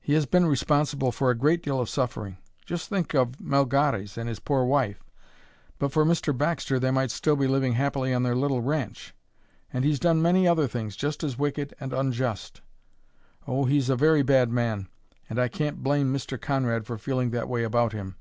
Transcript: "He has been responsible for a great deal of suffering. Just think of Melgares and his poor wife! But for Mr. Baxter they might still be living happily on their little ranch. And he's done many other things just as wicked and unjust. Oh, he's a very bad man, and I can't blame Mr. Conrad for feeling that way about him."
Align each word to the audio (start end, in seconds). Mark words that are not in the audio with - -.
"He 0.00 0.12
has 0.12 0.26
been 0.26 0.46
responsible 0.46 1.10
for 1.10 1.28
a 1.28 1.34
great 1.36 1.60
deal 1.60 1.80
of 1.80 1.88
suffering. 1.88 2.38
Just 2.64 2.88
think 2.88 3.14
of 3.16 3.40
Melgares 3.40 4.16
and 4.16 4.28
his 4.28 4.38
poor 4.38 4.64
wife! 4.64 5.02
But 5.80 5.90
for 5.90 6.04
Mr. 6.04 6.32
Baxter 6.38 6.78
they 6.78 6.92
might 6.92 7.10
still 7.10 7.34
be 7.34 7.48
living 7.48 7.72
happily 7.72 8.14
on 8.14 8.22
their 8.22 8.36
little 8.36 8.62
ranch. 8.62 9.12
And 9.72 9.84
he's 9.84 9.98
done 9.98 10.22
many 10.22 10.46
other 10.46 10.68
things 10.68 10.94
just 10.94 11.24
as 11.24 11.36
wicked 11.36 11.74
and 11.80 11.92
unjust. 11.92 12.60
Oh, 13.48 13.64
he's 13.64 13.90
a 13.90 13.96
very 13.96 14.22
bad 14.22 14.50
man, 14.52 14.86
and 15.28 15.36
I 15.40 15.48
can't 15.48 15.82
blame 15.82 16.14
Mr. 16.14 16.40
Conrad 16.40 16.86
for 16.86 16.96
feeling 16.96 17.30
that 17.30 17.48
way 17.48 17.64
about 17.64 17.92
him." 17.92 18.14